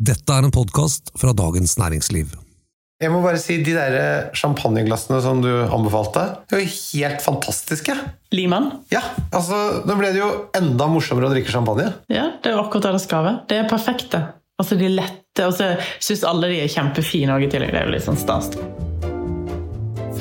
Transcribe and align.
Dette 0.00 0.32
er 0.32 0.46
en 0.46 0.52
podkast 0.54 1.10
fra 1.20 1.34
Dagens 1.36 1.74
Næringsliv. 1.76 2.30
Jeg 3.04 3.12
må 3.12 3.18
bare 3.20 3.36
si, 3.40 3.58
De 3.60 3.74
der 3.76 4.30
champagneglassene 4.32 5.18
som 5.20 5.42
du 5.44 5.50
anbefalte, 5.66 6.22
er 6.48 6.62
jo 6.62 6.68
helt 6.70 7.20
fantastiske. 7.20 7.92
Liman? 8.32 8.70
Ja, 8.88 9.02
altså, 9.28 9.82
Nå 9.84 9.96
ble 9.98 10.14
det 10.14 10.22
jo 10.22 10.28
enda 10.56 10.86
morsommere 10.88 11.28
å 11.28 11.34
drikke 11.34 11.52
champagne. 11.52 11.90
Ja, 12.08 12.30
det 12.40 12.48
er 12.48 12.60
akkurat 12.62 12.86
det 12.88 12.94
det 12.96 13.02
skal 13.02 13.26
være. 13.26 13.40
Det 13.50 13.58
er 13.60 13.68
perfekte. 13.68 14.20
Altså, 14.56 14.78
De 14.80 14.86
er 14.88 14.94
lette, 15.02 15.44
og 15.44 15.52
så 15.58 15.74
syns 16.00 16.24
alle 16.30 16.48
de 16.48 16.62
er 16.62 16.72
kjempefine 16.72 17.34
òg 17.36 17.44
i 17.44 17.50
tillegg. 17.52 17.74
Det 17.74 17.82
er 17.82 17.90
jo 17.90 17.92
litt 17.92 18.06
sånn 18.06 18.20
stas. 18.22 18.48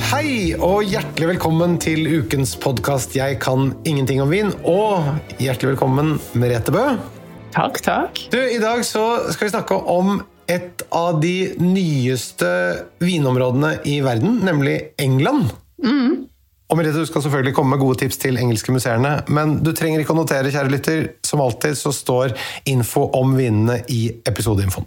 Hei, 0.10 0.58
og 0.60 0.84
hjertelig 0.92 1.38
velkommen 1.38 1.78
til 1.80 2.04
ukens 2.20 2.58
podkast 2.60 3.16
'Jeg 3.16 3.40
kan 3.40 3.72
ingenting 3.86 4.20
om 4.20 4.28
vin'. 4.28 4.52
Og 4.66 5.08
hjertelig 5.40 5.78
velkommen, 5.78 6.20
Merete 6.36 6.76
Bø. 6.76 7.00
Takk, 7.54 7.82
takk. 7.86 8.20
Du, 8.34 8.40
I 8.40 8.60
dag 8.62 8.84
så 8.86 9.32
skal 9.34 9.48
vi 9.48 9.54
snakke 9.54 9.80
om 9.90 10.20
et 10.50 10.84
av 10.96 11.20
de 11.22 11.54
nyeste 11.62 12.50
vinområdene 13.04 13.76
i 13.90 14.00
verden, 14.06 14.40
nemlig 14.46 14.80
England. 15.02 15.52
Og 16.70 16.78
Merete, 16.78 17.02
Du 17.02 17.06
skal 17.10 17.24
selvfølgelig 17.26 17.56
komme 17.58 17.74
med 17.74 17.82
gode 17.82 17.98
tips 18.04 18.20
til 18.22 18.38
engelske 18.38 18.72
museerne, 18.72 19.24
men 19.28 19.58
du 19.66 19.72
trenger 19.74 20.04
ikke 20.04 20.14
å 20.14 20.20
notere, 20.20 20.52
kjære 20.54 20.70
lytter. 20.70 21.08
Som 21.26 21.42
alltid 21.42 21.78
så 21.78 21.90
står 21.94 22.36
info 22.70 23.08
om 23.18 23.34
vinene 23.38 23.80
i 23.90 24.04
episodeinfoen. 24.30 24.86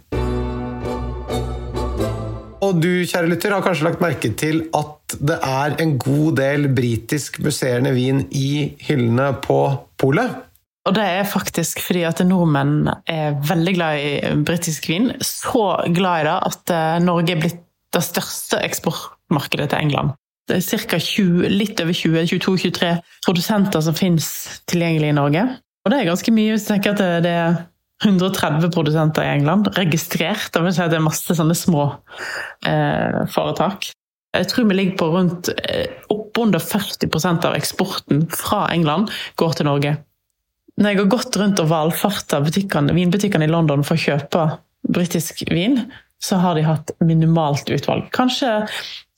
Og 2.63 2.79
du, 2.79 3.03
kjære 3.03 3.27
lytter, 3.27 3.51
har 3.51 3.65
kanskje 3.65 3.89
lagt 3.89 4.03
merke 4.03 4.31
til 4.39 4.63
at 4.71 5.17
det 5.19 5.35
er 5.43 5.75
en 5.83 5.97
god 5.99 6.39
del 6.39 6.69
britisk 6.71 7.41
musserende 7.43 7.91
vin 7.91 8.23
i 8.31 8.71
hyllene 8.87 9.33
på 9.43 9.59
polet? 9.99 10.52
Og 10.83 10.95
det 10.97 11.03
er 11.03 11.29
faktisk 11.29 11.79
fordi 11.85 12.03
at 12.07 12.19
nordmenn 12.27 12.89
er 13.07 13.37
veldig 13.47 13.73
glad 13.77 14.01
i 14.03 14.33
britisk 14.43 14.89
vin. 14.91 15.13
Så 15.23 15.77
glad 15.95 16.23
i 16.23 16.27
det 16.27 16.35
at 16.49 16.73
eh, 16.75 16.97
Norge 17.03 17.35
er 17.35 17.43
blitt 17.45 17.61
det 17.93 18.01
største 18.03 18.59
eksportmarkedet 18.65 19.69
til 19.71 19.85
England. 19.85 20.15
Det 20.49 20.57
er 20.59 20.87
ca. 20.89 20.97
litt 21.47 21.79
over 21.79 21.95
20-22-23 21.95 22.89
produsenter 23.23 23.83
som 23.85 23.95
finnes 23.95 24.27
tilgjengelig 24.67 25.13
i 25.13 25.15
Norge. 25.15 25.45
Og 25.83 25.91
det 25.91 25.99
er 25.99 26.09
ganske 26.09 26.33
mye 26.35 26.55
hvis 26.55 26.65
du 26.67 26.73
tenker 26.73 26.97
at 26.97 27.23
det 27.23 27.31
er 27.31 27.61
130 28.03 28.71
produsenter 28.73 29.23
i 29.23 29.33
England 29.37 29.69
registrert. 29.77 30.49
Det 30.51 30.63
vil 30.65 30.75
si 30.75 30.83
at 30.83 30.91
det 30.91 30.99
er 30.99 31.05
masse 31.05 31.37
sånne 31.37 31.55
små 31.55 31.85
eh, 32.67 33.23
foretak. 33.31 33.93
Jeg 34.33 34.49
tror 34.49 34.67
vi 34.67 34.75
ligger 34.75 34.97
på 34.99 35.11
rundt 35.13 35.51
eh, 35.53 35.93
oppunder 36.11 36.59
40% 36.59 37.47
av 37.47 37.55
eksporten 37.55 38.25
fra 38.33 38.65
England 38.73 39.13
går 39.39 39.55
til 39.59 39.69
Norge. 39.69 39.95
Når 40.81 40.89
jeg 40.89 40.99
har 40.99 41.11
gått 41.11 41.37
rundt 41.37 41.61
og 41.61 41.69
valfarta 41.69 42.41
vinbutikkene 42.43 43.45
i 43.45 43.51
London 43.51 43.85
for 43.85 43.97
å 43.97 44.03
kjøpe 44.03 44.47
britisk 44.89 45.45
vin, 45.53 45.83
så 46.23 46.39
har 46.39 46.55
de 46.55 46.63
hatt 46.63 46.91
minimalt 47.03 47.69
utvalg. 47.69 48.07
Kanskje 48.15 48.49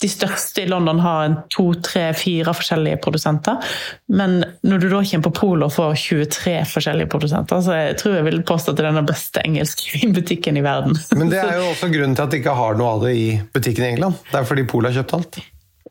de 0.01 0.07
største 0.09 0.63
i 0.63 0.67
London 0.67 0.99
har 0.99 1.35
to, 1.53 1.67
tre, 1.85 2.07
fire 2.17 2.53
forskjellige 2.57 2.97
produsenter. 3.03 3.61
Men 4.09 4.39
når 4.65 4.81
du 4.81 4.87
da 4.89 5.01
kommer 5.05 5.27
på 5.27 5.33
polet 5.39 5.67
og 5.67 5.75
får 5.75 5.99
23 6.01 6.55
forskjellige 6.73 7.11
produsenter, 7.13 7.61
så 7.61 7.77
jeg 7.77 7.97
tror 8.01 8.17
jeg 8.17 8.27
vil 8.27 8.41
påstå 8.49 8.73
at 8.73 8.81
det 8.81 8.87
er 8.89 8.97
den 8.97 9.09
beste 9.11 9.43
engelske 9.45 9.91
vinbutikken 9.99 10.57
i 10.57 10.65
verden. 10.65 10.97
Men 11.15 11.31
det 11.31 11.43
er 11.43 11.59
jo 11.61 11.69
også 11.71 11.91
grunnen 11.93 12.17
til 12.17 12.25
at 12.25 12.33
de 12.33 12.41
ikke 12.41 12.57
har 12.57 12.79
noe 12.81 12.95
av 12.97 13.05
det 13.05 13.13
i 13.21 13.27
butikken 13.53 13.85
i 13.85 13.91
England. 13.93 14.17
Det 14.31 14.41
er 14.41 14.49
fordi 14.49 14.65
Polet 14.69 14.91
har 14.91 15.03
kjøpt 15.03 15.19
alt. 15.19 15.39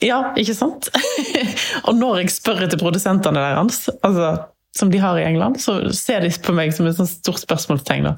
Ja, 0.03 0.19
ikke 0.37 0.57
sant? 0.59 0.91
og 1.87 1.95
når 1.95 2.25
jeg 2.25 2.35
spør 2.35 2.67
etter 2.67 2.81
produsentene 2.81 3.39
deres, 3.39 3.85
altså, 4.03 4.35
som 4.75 4.91
de 4.91 5.01
har 5.03 5.19
i 5.19 5.27
England, 5.27 5.61
så 5.63 5.81
ser 5.95 6.25
de 6.25 6.33
på 6.43 6.55
meg 6.57 6.75
som 6.75 6.89
et 6.89 6.97
sånt 6.99 7.13
stort 7.13 7.43
spørsmålstegn. 7.45 8.11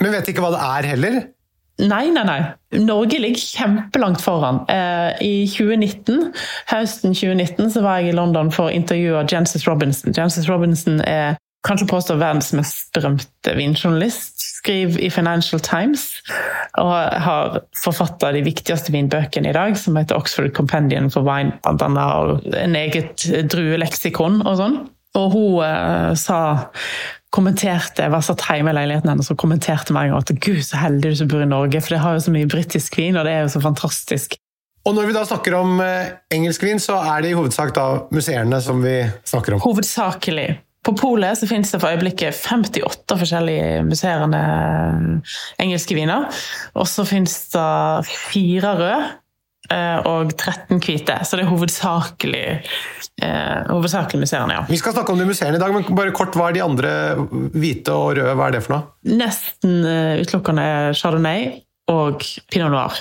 Men 0.00 0.16
vet 0.16 0.28
ikke 0.32 0.44
hva 0.44 0.52
det 0.54 0.64
er 0.66 0.90
heller. 0.94 1.22
Nei, 1.80 2.04
nei, 2.12 2.22
nei. 2.28 2.40
Norge 2.84 3.18
ligger 3.18 3.40
kjempelangt 3.40 4.20
foran. 4.22 4.60
Eh, 4.70 5.22
I 5.24 5.34
2019, 5.50 6.28
høsten 6.70 7.16
2019 7.16 7.72
så 7.74 7.82
var 7.84 8.02
jeg 8.02 8.12
i 8.12 8.18
London 8.18 8.52
for 8.54 8.68
å 8.68 8.74
intervjue 8.74 9.24
Jancis 9.30 9.64
Robinson. 9.66 10.12
Jancis 10.16 10.50
Robinson 10.50 11.00
er 11.08 11.38
kanskje 11.66 11.88
påstår 11.90 12.20
verdens 12.20 12.52
mest 12.58 12.92
berømte 12.94 13.56
vinjournalist. 13.56 14.48
Skriver 14.62 15.00
i 15.02 15.10
Financial 15.10 15.58
Times 15.64 16.20
og 16.78 16.92
har 17.24 17.62
forfatta 17.74 18.30
de 18.36 18.44
viktigste 18.46 18.92
vinbøkene 18.94 19.50
i 19.50 19.56
dag, 19.56 19.74
som 19.78 19.96
heter 19.98 20.18
Oxford 20.18 20.52
Compendium 20.54 21.10
for 21.10 21.26
Wine, 21.26 21.56
blant 21.64 21.82
annet, 21.82 22.12
og 22.14 22.58
en 22.60 22.78
eget 22.78 23.26
drueleksikon 23.50 24.44
og 24.44 24.60
sånn. 24.60 24.78
Og 25.18 25.34
hun 25.34 25.64
eh, 25.66 26.12
sa 26.18 26.38
kommenterte, 27.32 28.04
Jeg 28.04 28.12
var 28.12 28.24
satt 28.24 28.44
hjemme 28.44 28.74
i 28.74 28.76
leiligheten 28.76 29.08
hennes 29.08 29.30
og 29.32 29.38
kommenterte 29.40 29.94
meg 29.96 30.12
at 30.12 30.34
gud, 30.36 30.60
så 30.66 30.82
heldig 30.82 31.14
du 31.14 31.20
som 31.22 31.30
bor 31.32 31.44
i 31.44 31.48
Norge, 31.48 31.80
for 31.80 31.94
det 31.94 32.02
har 32.04 32.18
jo 32.18 32.24
så 32.26 32.34
mye 32.34 32.48
britisk 32.50 32.98
vin, 33.00 33.16
og 33.16 33.24
det 33.24 33.32
er 33.32 33.46
jo 33.46 33.54
så 33.54 33.62
fantastisk. 33.64 34.36
Og 34.82 34.96
når 34.96 35.08
vi 35.08 35.14
da 35.14 35.22
snakker 35.24 35.56
om 35.56 35.80
eh, 35.80 36.12
engelsk 36.34 36.66
vin, 36.66 36.82
så 36.82 36.98
er 37.00 37.22
det 37.22 37.32
i 37.32 37.38
hovedsak 37.38 37.72
da 37.76 37.86
museerne 38.12 38.60
som 38.60 38.82
vi 38.84 38.98
snakker 39.28 39.56
om. 39.56 39.64
Hovedsakelig. 39.64 40.50
På 40.82 40.96
polet 40.98 41.38
så 41.38 41.46
finnes 41.46 41.70
det 41.70 41.78
for 41.78 41.94
øyeblikket 41.94 42.34
58 42.34 43.18
forskjellige 43.20 43.84
musserende 43.86 44.40
engelske 45.62 45.94
viner. 45.94 46.26
Og 46.74 46.88
så 46.90 47.06
finnes 47.06 47.36
det 47.54 48.08
fire 48.10 48.74
røde 48.80 48.96
eh, 48.98 49.12
og 50.08 50.32
13 50.36 50.80
hvite. 50.82 51.18
Så 51.26 51.38
det 51.38 51.46
er 51.46 51.50
hovedsakelig, 51.50 52.44
eh, 53.22 53.58
hovedsakelig 53.70 54.22
museene, 54.24 54.58
ja. 54.58 54.62
Vi 54.68 54.80
skal 54.80 54.96
snakke 54.96 55.14
om 55.14 55.20
de 55.22 55.28
museene 55.28 55.58
i 55.58 55.62
dag, 55.62 55.74
men 55.74 55.88
bare 55.96 56.14
kort, 56.16 56.36
hva 56.38 56.50
er 56.50 56.58
de 56.58 56.64
andre 56.64 56.94
hvite 57.54 57.96
og 57.96 58.16
røde? 58.18 58.36
Hva 58.38 58.48
er 58.48 58.56
det 58.56 58.64
for 58.66 58.76
noe? 58.76 59.12
Nesten 59.22 59.82
eh, 59.82 60.22
utelukkende 60.22 60.66
chardonnay 60.98 61.52
og 61.90 62.22
pinot 62.52 62.70
noir. 62.72 62.98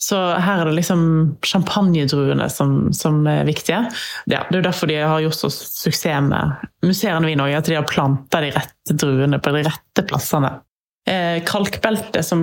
Så 0.00 0.18
her 0.40 0.62
er 0.62 0.70
det 0.70 0.76
liksom 0.78 1.02
champagnedruene 1.44 2.48
som, 2.52 2.92
som 2.96 3.20
er 3.28 3.44
viktige. 3.48 3.82
Ja, 4.30 4.44
det 4.48 4.56
er 4.56 4.62
jo 4.62 4.68
derfor 4.68 4.90
de 4.90 4.96
har 5.02 5.24
gjort 5.24 5.38
så 5.38 5.50
suksess 5.52 6.24
med 6.24 6.66
museene 6.86 7.28
vi 7.28 7.34
i 7.36 7.38
Norge, 7.38 7.60
at 7.60 7.68
de 7.68 7.76
har 7.76 7.88
planta 7.88 8.40
de 8.44 8.54
rette 8.56 8.96
druene 8.96 9.40
på 9.42 9.52
de 9.56 9.66
rette 9.68 10.06
plassene. 10.08 10.54
Eh, 11.06 11.38
kalkbeltet 11.46 12.26
som, 12.26 12.40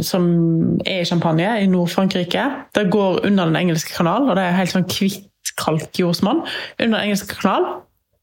som 0.00 0.26
er 0.86 1.02
i 1.02 1.08
Champagne, 1.08 1.50
i 1.60 1.68
Nord-Frankrike, 1.68 2.46
det 2.74 2.86
går 2.90 3.20
under 3.28 3.50
Den 3.50 3.60
engelske 3.60 3.92
kanal, 3.92 4.30
og 4.30 4.38
det 4.38 4.46
er 4.46 4.56
helt 4.56 4.72
sånn 4.72 4.88
hvitt 4.88 5.52
kalkjordsmonn 5.60 6.40
under 6.42 6.96
Den 6.96 7.02
engelske 7.02 7.36
kanal, 7.36 7.68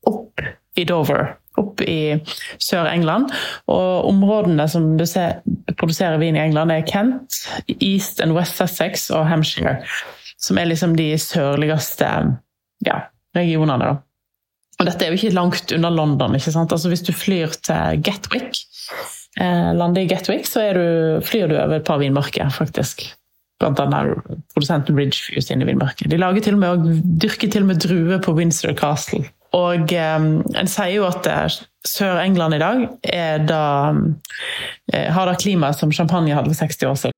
opp 0.09 0.42
i 0.78 0.86
Dover 0.90 1.36
opp 1.59 1.81
i 1.86 2.18
Sør-England. 2.62 3.34
Og 3.72 4.09
områdene 4.09 4.66
som 4.72 4.94
produserer 4.98 6.20
vin 6.22 6.38
i 6.38 6.44
England, 6.44 6.74
er 6.74 6.86
Kent, 6.88 7.44
East 7.80 8.22
and 8.24 8.36
West 8.38 8.58
Sussex 8.60 9.10
og 9.14 9.28
Hampshire. 9.30 9.80
Som 10.42 10.60
er 10.60 10.72
liksom 10.72 10.98
de 10.98 11.12
sørligste 11.22 12.10
ja, 12.88 13.00
regionene. 13.38 13.92
da. 13.92 13.94
Og 14.81 14.90
dette 14.90 15.06
er 15.06 15.14
jo 15.14 15.20
ikke 15.20 15.36
langt 15.38 15.72
unna 15.75 15.92
London. 15.94 16.36
ikke 16.36 16.52
sant? 16.52 16.74
Altså 16.74 16.90
Hvis 16.90 17.06
du 17.06 17.14
flyr 17.14 17.54
til 17.62 18.02
Gatwick, 18.04 18.58
lander 19.39 20.03
i 20.03 20.07
Gatwick, 20.09 20.45
så 20.45 20.67
du, 20.77 20.85
flyr 21.25 21.47
du 21.49 21.57
over 21.57 21.79
et 21.79 21.88
par 21.88 22.01
vinmarker, 22.01 22.49
faktisk. 22.53 23.05
Blant 23.61 23.79
annet 23.79 24.19
produsenten 24.53 24.97
Ridgeview 24.97 25.41
sine 25.41 25.66
vinmarker. 25.66 26.09
De 26.11 26.19
lager 26.19 26.45
til 26.45 26.57
og 26.57 26.61
med, 26.61 26.69
og 26.69 27.17
dyrker 27.23 27.49
til 27.49 27.66
og 27.66 27.71
med 27.71 27.81
druer 27.81 28.21
på 28.21 28.35
Windsor 28.38 28.75
Castle. 28.77 29.23
Og 29.53 29.94
um, 29.94 30.29
en 30.57 30.69
sier 30.69 30.95
jo 30.95 31.05
at 31.05 31.27
Sør-England 31.85 32.57
i 32.57 32.61
dag 32.61 32.85
da, 33.45 33.63
har 34.89 35.29
det 35.29 35.41
klimaet 35.44 35.77
som 35.77 35.94
champagne 35.94 36.33
hadde 36.33 36.50
for 36.50 36.65
60 36.65 36.88
år 36.89 37.01
siden. 37.03 37.17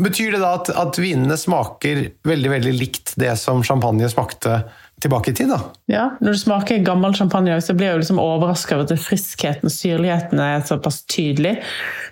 Betyr 0.00 0.36
det 0.36 0.40
da 0.42 0.54
at, 0.56 0.70
at 0.72 0.98
vinene 1.00 1.36
smaker 1.36 2.06
veldig 2.26 2.52
veldig 2.54 2.72
likt 2.78 3.12
det 3.20 3.34
som 3.40 3.60
champagne 3.66 4.08
smakte 4.08 4.62
tilbake 5.00 5.32
i 5.32 5.34
tid? 5.36 5.50
da? 5.52 5.60
Ja, 5.92 6.06
Når 6.20 6.36
du 6.36 6.40
smaker 6.40 6.84
gammel 6.84 7.14
champagne, 7.16 7.58
så 7.64 7.76
blir 7.76 7.92
jeg 7.92 8.02
liksom 8.02 8.20
overraska 8.22 8.76
over 8.76 8.88
at 8.88 9.04
friskheten 9.04 9.68
og 9.68 9.74
syrligheten 9.74 10.40
er 10.44 10.64
såpass 10.68 11.02
tydelig. 11.10 11.58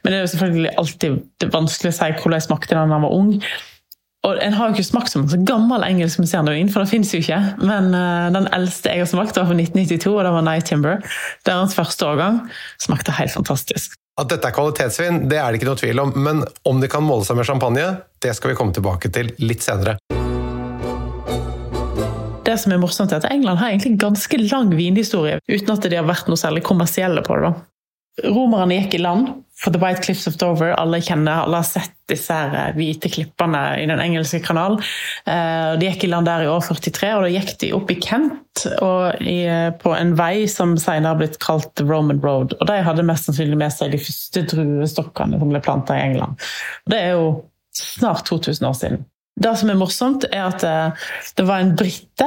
Men 0.02 0.12
det 0.12 0.18
er 0.18 0.24
jo 0.24 0.30
selvfølgelig 0.34 0.76
alltid 0.82 1.50
vanskelig 1.54 1.92
å 1.92 1.98
si 1.98 2.12
hvordan 2.12 2.38
jeg 2.38 2.48
smakte 2.48 2.76
da 2.76 2.84
jeg 2.84 3.04
var 3.06 3.16
ung. 3.16 3.34
Og 4.26 4.40
En 4.42 4.56
har 4.56 4.68
jo 4.68 4.74
ikke 4.74 4.88
smakt 4.88 5.12
som 5.12 5.22
en 5.22 5.30
så 5.30 5.38
gammel 5.46 5.84
engelsk 5.86 6.18
musserendvin, 6.20 6.68
for 6.72 6.82
det 6.82 6.90
fins 6.90 7.12
jo 7.14 7.20
ikke. 7.22 7.38
Men 7.62 7.92
uh, 7.94 8.28
den 8.34 8.48
eldste 8.56 8.90
jeg 8.90 9.04
har 9.04 9.10
smakt, 9.10 9.38
var 9.38 9.46
fra 9.46 9.56
1992, 9.56 10.10
og 10.10 10.26
det 10.26 10.34
var 10.34 10.44
Night 10.44 10.68
Timber. 10.68 10.98
Det 11.46 11.54
er 11.54 11.62
hans 11.62 11.76
første 11.78 12.08
årgang. 12.08 12.42
Smakte 12.82 13.14
helt 13.14 13.32
fantastisk. 13.32 13.94
At 14.18 14.32
dette 14.32 14.48
er 14.50 14.54
kvalitetsvin, 14.54 15.28
det 15.30 15.38
er 15.38 15.52
det 15.52 15.60
ikke 15.60 15.68
noe 15.68 15.78
tvil 15.78 16.00
om, 16.02 16.12
men 16.18 16.40
om 16.66 16.80
de 16.82 16.88
kan 16.90 17.04
måle 17.06 17.22
seg 17.26 17.38
med 17.38 17.46
champagne, 17.46 17.84
det 18.18 18.32
skal 18.34 18.50
vi 18.50 18.56
komme 18.58 18.74
tilbake 18.74 19.12
til 19.14 19.30
litt 19.38 19.62
senere. 19.62 19.94
Det 22.42 22.56
som 22.58 22.72
er 22.74 22.80
morsomt 22.82 23.12
er 23.12 23.20
at 23.20 23.28
England 23.30 23.60
har 23.60 23.70
egentlig 23.70 23.94
ganske 24.02 24.40
lang 24.48 24.72
vinhistorie, 24.74 25.38
uten 25.46 25.70
at 25.74 25.86
de 25.86 26.00
har 26.00 26.08
vært 26.08 26.30
noe 26.30 26.40
særlig 26.40 26.64
kommersielle 26.66 27.22
på 27.22 27.36
det. 27.38 27.52
da. 27.52 27.77
Romerne 28.24 28.80
gikk 28.80 28.98
i 28.98 29.02
land 29.02 29.28
for 29.58 29.74
The 29.74 29.80
White 29.82 30.02
Cliffs 30.02 30.26
of 30.30 30.36
Dover. 30.38 30.72
Alle 30.78 31.00
kjenner, 31.02 31.44
alle 31.44 31.60
har 31.60 31.66
sett 31.66 31.94
disse 32.10 32.34
her 32.34 32.54
eh, 32.54 32.76
hvite 32.76 33.10
klippene 33.12 33.62
i 33.80 33.86
Den 33.90 34.00
engelske 34.02 34.40
kanal. 34.44 34.78
Eh, 35.26 35.74
de 35.78 35.88
gikk 35.88 36.06
i 36.06 36.10
land 36.12 36.28
der 36.30 36.46
i 36.46 36.50
år 36.50 36.62
43, 36.66 37.10
og 37.16 37.26
da 37.26 37.32
gikk 37.32 37.52
de 37.62 37.72
opp 37.76 37.90
i 37.92 37.98
Kent 38.02 38.64
og 38.84 39.22
i, 39.22 39.40
eh, 39.50 39.70
på 39.82 39.94
en 39.96 40.14
vei 40.18 40.46
som 40.50 40.76
senere 40.78 41.14
har 41.14 41.20
blitt 41.20 41.40
kalt 41.42 41.70
The 41.78 41.86
Roman 41.88 42.22
Road. 42.24 42.54
Og 42.58 42.70
De 42.70 42.78
hadde 42.86 43.06
mest 43.06 43.28
sannsynlig 43.28 43.58
med 43.58 43.74
seg 43.74 43.94
de 43.94 44.02
første 44.02 44.44
druestokkene 44.54 45.42
som 45.42 45.54
ble 45.54 45.62
planta 45.64 45.98
i 45.98 46.06
England. 46.06 46.38
Det 46.90 47.02
er 47.02 47.18
jo 47.18 47.28
snart 47.74 48.26
2000 48.30 48.66
år 48.70 48.78
siden. 48.78 49.04
Det 49.38 49.54
som 49.58 49.70
er 49.70 49.78
morsomt, 49.78 50.24
er 50.34 50.48
at 50.48 50.64
det 51.38 51.44
var 51.46 51.62
en 51.62 51.76
brite 51.78 52.26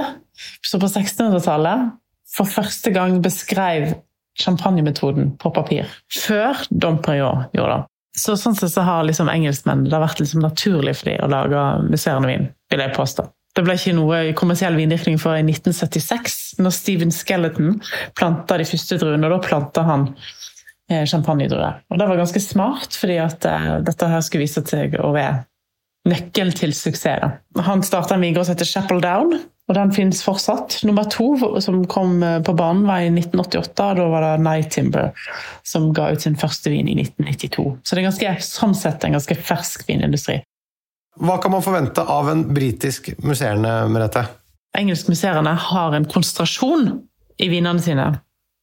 som 0.63 0.79
på 0.79 0.87
1600-tallet 0.87 1.89
for 2.31 2.47
første 2.47 2.93
gang 2.95 3.17
beskrev 3.23 3.91
champagnemetoden 4.39 5.35
på 5.41 5.51
papir. 5.55 5.89
Før 6.13 6.59
Dom 6.69 7.01
Perignon 7.03 7.49
gjorde 7.55 7.77
det. 7.79 7.87
Så 8.17 8.35
sånn 8.35 8.57
sett 8.59 8.73
så 8.73 8.83
har 8.83 9.05
liksom 9.07 9.29
engelskmenn 9.31 9.85
det 9.85 9.95
har 9.95 10.03
vært 10.03 10.19
liksom 10.19 10.43
naturlig 10.43 10.97
for 10.99 11.11
dem 11.11 11.21
å 11.23 11.29
lage 11.31 11.61
musserende 11.87 12.31
vin, 12.31 12.49
vil 12.71 12.83
jeg 12.83 12.95
påstå. 12.97 13.27
Det 13.55 13.63
ble 13.67 13.75
ikke 13.75 13.95
noe 13.97 14.19
kommersiell 14.39 14.77
vindyrkning 14.79 15.17
før 15.19 15.39
i 15.39 15.43
1976, 15.43 16.37
når 16.63 16.75
Steven 16.75 17.11
Skeleton 17.11 17.79
planta 18.15 18.59
de 18.59 18.67
første 18.67 18.99
druene. 18.99 19.27
og 19.27 19.35
Da 19.35 19.47
planta 19.47 19.83
han 19.87 20.05
eh, 20.91 21.03
champagnedruer. 21.03 21.81
Og 21.91 21.99
det 21.99 22.07
var 22.07 22.19
ganske 22.21 22.43
smart, 22.43 22.95
fordi 22.99 23.17
at 23.23 23.47
uh, 23.47 23.73
dette 23.83 24.11
her 24.11 24.23
skulle 24.23 24.45
vise 24.45 24.63
seg 24.67 24.95
å 25.03 25.11
være 25.15 25.41
nøkkelen 26.07 26.55
til 26.57 26.71
suksess. 26.75 27.41
Han 27.67 27.83
starta 27.85 28.15
en 28.15 28.23
vingård 28.23 28.47
som 28.47 28.55
heter 28.55 28.71
Chapel 28.71 29.03
Down, 29.03 29.35
og 29.69 29.75
den 29.77 29.91
finnes 29.95 30.23
fortsatt. 30.25 30.79
Nummer 30.87 31.07
to 31.11 31.59
som 31.63 31.83
kom 31.87 32.23
eh, 32.23 32.39
på 32.43 32.55
banen, 32.57 32.85
var 32.87 33.05
i 33.05 33.11
1988. 33.11 33.91
Da 33.97 34.07
var 34.11 34.25
det 34.25 34.43
Night 34.43 34.71
Timber 34.71 35.11
som 35.63 35.91
ga 35.95 36.09
ut 36.11 36.25
sin 36.25 36.37
første 36.39 36.73
vin 36.73 36.89
i 36.91 36.97
1992. 37.01 37.67
Så 37.83 37.95
det 37.95 38.01
er 38.01 38.09
ganske, 38.09 38.33
sånn 38.47 38.75
sett 38.77 39.05
en 39.05 39.15
ganske 39.17 39.37
fersk 39.37 39.85
vinindustri. 39.87 40.41
Hva 41.21 41.37
kan 41.43 41.53
man 41.53 41.63
forvente 41.63 42.03
av 42.07 42.29
en 42.31 42.45
britisk 42.55 43.11
musserende, 43.23 43.71
Merete? 43.91 44.25
Engelskmusserende 44.77 45.53
har 45.69 45.95
en 45.95 46.07
konsentrasjon 46.07 46.93
i 47.41 47.49
vinene 47.51 47.83
sine 47.83 48.11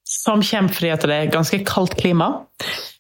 som 0.09 0.43
kommer 0.43 0.73
fordi 0.73 0.95
det 1.05 1.17
er 1.17 1.33
ganske 1.33 1.59
kaldt 1.69 1.99
klima. 2.01 2.31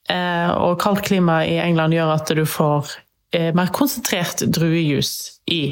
Eh, 0.08 0.50
og 0.52 0.80
kaldt 0.80 1.06
klima 1.08 1.40
i 1.48 1.56
England 1.60 1.96
gjør 1.96 2.12
at 2.14 2.32
du 2.36 2.44
får 2.48 2.92
eh, 3.34 3.48
mer 3.56 3.72
konsentrert 3.72 4.44
druejus 4.44 5.40
i 5.48 5.62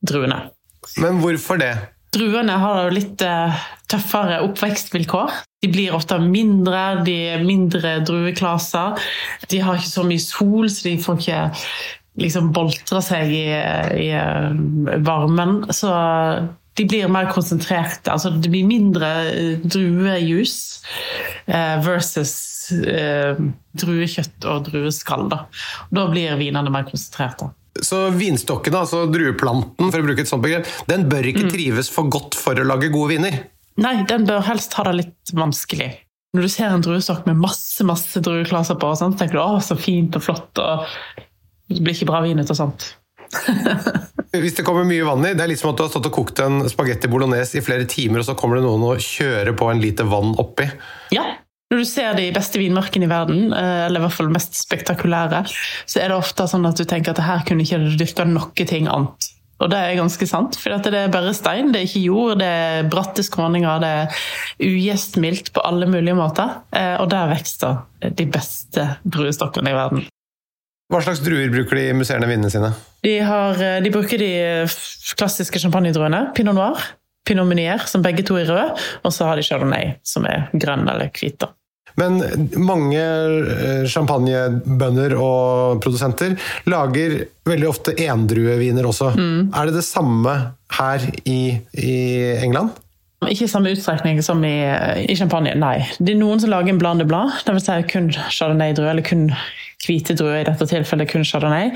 druene. 0.00 0.46
Men 1.00 1.20
hvorfor 1.22 1.60
det? 1.60 1.74
Druene 2.10 2.56
har 2.58 2.84
jo 2.84 2.94
litt 2.96 3.22
uh, 3.22 3.54
tøffere 3.90 4.40
oppvekstvilkår. 4.42 5.36
De 5.62 5.70
blir 5.70 5.94
ofte 5.94 6.18
mindre, 6.22 7.04
de 7.06 7.16
er 7.36 7.44
mindre 7.46 8.00
drueklaser. 8.06 8.98
De 9.50 9.60
har 9.62 9.78
ikke 9.78 9.92
så 9.92 10.06
mye 10.08 10.22
sol, 10.24 10.66
så 10.72 10.88
de 10.88 10.96
får 11.02 11.20
ikke 11.20 11.42
liksom 12.20 12.50
boltre 12.56 13.02
seg 13.06 13.30
i, 13.30 13.44
i 13.54 14.08
uh, 14.10 14.50
varmen. 15.06 15.60
Så 15.70 15.92
de 16.78 16.88
blir 16.88 17.12
mer 17.12 17.30
konsentrerte. 17.30 18.10
Altså 18.10 18.34
det 18.34 18.50
blir 18.50 18.66
mindre 18.66 19.12
uh, 19.30 19.62
druejus 19.62 20.58
versus 21.84 22.32
druekjøtt 22.70 24.44
og 24.46 24.68
drueskall. 24.68 25.24
Da. 25.32 25.40
da 25.90 26.04
blir 26.10 26.36
vinene 26.38 26.70
mer 26.70 26.84
konsentrerte. 26.86 27.50
Så 27.78 28.02
vinstokken, 28.16 28.74
altså 28.74 29.04
drueplanten, 29.10 29.92
for 29.92 30.02
å 30.02 30.06
bruke 30.06 30.24
et 30.24 30.30
sånt 30.30 30.42
begrep, 30.42 30.68
den 30.90 31.06
bør 31.10 31.30
ikke 31.30 31.46
mm. 31.46 31.52
trives 31.54 31.90
for 31.92 32.10
godt 32.10 32.38
for 32.38 32.58
å 32.58 32.66
lage 32.66 32.90
gode 32.92 33.14
viner? 33.14 33.42
Nei, 33.80 34.00
den 34.10 34.26
bør 34.28 34.42
helst 34.48 34.74
ha 34.76 34.84
det 34.88 34.96
litt 34.98 35.34
vanskelig. 35.36 35.92
Når 36.36 36.46
du 36.46 36.50
ser 36.52 36.70
en 36.70 36.82
druestokk 36.84 37.24
med 37.26 37.38
masse 37.42 37.86
masse 37.86 38.22
drueklaser 38.22 38.78
på, 38.78 38.90
så 38.98 39.10
tenker 39.14 39.38
du 39.38 39.42
'å, 39.42 39.62
så 39.62 39.78
fint 39.78 40.14
og 40.18 40.22
flott', 40.22 40.62
og 40.62 40.86
det 41.70 41.82
blir 41.82 41.94
ikke 41.94 42.10
bra 42.10 42.20
vin 42.26 42.38
ut 42.38 42.50
av 42.50 42.58
sånt. 42.58 42.94
Hvis 44.42 44.56
det 44.58 44.66
kommer 44.66 44.86
mye 44.86 45.06
vann 45.06 45.24
i, 45.26 45.34
det 45.34 45.42
er 45.42 45.50
litt 45.50 45.62
som 45.62 45.70
at 45.70 45.78
du 45.78 45.84
har 45.84 45.90
stått 45.90 46.06
og 46.10 46.14
kokt 46.14 46.42
en 46.42 46.64
spagetti 46.70 47.10
bolognese 47.10 47.58
i 47.58 47.64
flere 47.64 47.86
timer, 47.90 48.22
og 48.22 48.28
så 48.28 48.36
kommer 48.38 48.58
det 48.58 48.66
noen 48.66 48.86
og 48.90 49.02
kjører 49.02 49.54
på 49.58 49.70
en 49.70 49.82
liter 49.82 50.06
vann 50.10 50.34
oppi. 50.38 50.66
Ja, 51.14 51.24
når 51.70 51.84
du 51.84 51.86
ser 51.86 52.16
de 52.18 52.30
beste 52.34 52.58
vinmarkene 52.58 53.06
i 53.06 53.10
verden, 53.10 53.52
eh, 53.54 53.86
eller 53.86 54.02
i 54.02 54.04
hvert 54.06 54.16
fall 54.16 54.30
mest 54.34 54.58
spektakulære, 54.58 55.44
så 55.86 56.00
er 56.02 56.10
det 56.10 56.16
ofte 56.18 56.48
sånn 56.50 56.66
at 56.66 56.80
du 56.80 56.82
tenker 56.82 57.14
at 57.14 57.22
her 57.22 57.44
kunne 57.46 57.62
ikke 57.62 57.78
du 57.84 57.92
dyrka 58.00 58.26
noe 58.26 58.66
ting 58.66 58.88
annet. 58.90 59.30
Og 59.60 59.68
det 59.68 59.76
er 59.76 59.98
ganske 59.98 60.26
sant, 60.26 60.56
for 60.56 60.72
det 60.82 60.96
er 60.96 61.12
bare 61.12 61.34
stein, 61.36 61.68
det 61.70 61.82
er 61.82 61.86
ikke 61.86 62.02
jord, 62.02 62.38
det 62.40 62.48
er 62.48 62.88
bratte 62.90 63.22
skråninger, 63.22 63.82
det 63.82 63.90
er 63.98 64.22
ugjestmildt 64.66 65.52
på 65.54 65.62
alle 65.68 65.86
mulige 65.90 66.16
måter. 66.16 66.56
Eh, 66.72 66.96
og 66.96 67.10
der 67.12 67.28
vokser 67.34 67.84
de 68.18 68.26
beste 68.26 68.86
druestokkene 69.04 69.70
i 69.70 69.76
verden. 69.76 70.08
Hva 70.90 71.04
slags 71.04 71.20
druer 71.22 71.52
bruker 71.52 71.78
de 71.78 71.84
musserende 71.94 72.26
vinene 72.26 72.50
sine? 72.50 72.72
De, 73.04 73.14
har, 73.22 73.60
eh, 73.62 73.78
de 73.84 73.92
bruker 73.94 74.18
de 74.18 74.32
klassiske 75.20 75.62
champagnedruene. 75.62 76.32
Pinot 76.34 76.56
noir, 76.56 76.82
pinot 77.28 77.46
meunier, 77.46 77.84
som 77.86 78.02
begge 78.02 78.24
to 78.26 78.40
er 78.40 78.48
røde, 78.50 78.66
og 79.04 79.14
så 79.14 79.28
har 79.28 79.38
de 79.38 79.46
chardonnay, 79.46 79.98
som 80.02 80.26
er 80.26 80.48
grønn 80.56 80.88
eller 80.88 81.12
hvit. 81.14 81.44
Men 81.98 82.20
mange 82.60 83.00
eh, 83.00 83.86
champagnebønder 83.90 85.16
og 85.18 85.80
produsenter 85.82 86.36
lager 86.70 87.24
veldig 87.48 87.70
ofte 87.70 87.96
endrueviner 88.04 88.86
også. 88.86 89.14
Mm. 89.16 89.50
Er 89.56 89.68
det 89.68 89.80
det 89.80 89.86
samme 89.88 90.36
her 90.78 91.08
i, 91.24 91.40
i 91.74 91.96
England? 92.44 92.76
Ikke 93.28 93.44
i 93.44 93.50
samme 93.52 93.72
utstrekning 93.74 94.22
som 94.24 94.40
i, 94.48 94.54
i, 95.04 95.16
champagne, 95.18 95.52
nei. 95.60 95.76
Det 95.98 96.14
er 96.14 96.20
noen 96.22 96.40
som 96.40 96.52
lager 96.52 96.72
en 96.72 96.80
blande 96.80 97.04
blad, 97.08 97.34
dvs. 97.44 97.66
Si 97.66 97.82
kun 97.90 98.08
chardonnay-druer, 98.16 98.94
eller 98.94 99.04
kun 99.04 99.26
hvite 99.84 100.16
druer, 100.16 100.40
i 100.40 100.46
dette 100.48 100.68
tilfellet 100.70 101.10
kun 101.10 101.26
chardonnay. 101.28 101.74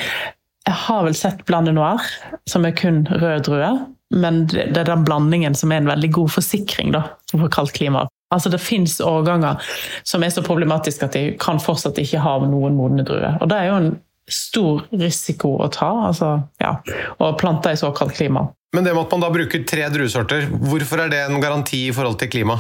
Jeg 0.64 0.81
har 0.87 1.05
vel 1.05 1.16
sett 1.19 1.44
blande 1.44 1.75
noir, 1.76 2.00
som 2.49 2.64
er 2.64 2.72
kun 2.78 3.02
rød 3.11 3.44
drue, 3.50 3.75
men 4.16 4.46
det 4.49 4.72
er 4.72 4.88
den 4.88 5.05
blandingen 5.05 5.56
som 5.58 5.72
er 5.72 5.82
en 5.82 5.90
veldig 5.90 6.11
god 6.16 6.32
forsikring 6.38 6.94
da, 6.96 7.05
for 7.34 7.52
kaldt 7.52 7.76
klima. 7.76 8.06
Altså 8.32 8.50
Det 8.50 8.62
fins 8.62 8.97
årganger 9.05 9.61
som 10.06 10.25
er 10.25 10.32
så 10.32 10.43
problematiske 10.43 11.06
at 11.06 11.15
de 11.17 11.25
kan 11.41 11.61
fortsatt 11.62 12.00
ikke 12.02 12.23
ha 12.25 12.38
noen 12.43 12.76
modne 12.78 13.04
druer. 13.07 13.37
Og 13.40 13.50
det 13.50 13.61
er 13.61 13.71
jo 13.71 13.78
en 13.83 13.90
stor 14.31 14.87
risiko 14.97 15.59
å 15.61 15.69
ta, 15.73 15.90
altså, 16.09 16.37
ja, 16.62 16.78
å 17.21 17.35
plante 17.38 17.75
i 17.75 17.78
såkalt 17.78 18.16
klima. 18.16 18.47
Men 18.75 18.87
det 18.87 18.95
med 18.95 19.04
at 19.04 19.12
man 19.14 19.23
da 19.23 19.31
bruker 19.31 19.66
tre 19.69 19.85
druesorter, 19.93 20.49
hvorfor 20.64 21.04
er 21.04 21.12
det 21.12 21.21
en 21.26 21.43
garanti 21.43 21.85
i 21.90 21.93
forhold 21.95 22.19
til 22.23 22.33
klima? 22.33 22.57